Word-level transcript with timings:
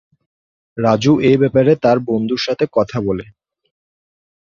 রাজু 0.77 1.13
এ 1.21 1.31
ব্যাপারে 1.37 1.71
তার 1.83 1.97
বন্ধু 2.01 2.35
বাবুর 2.35 2.45
সাথে 2.45 2.65
কথা 2.73 2.97
বলে। 3.07 3.25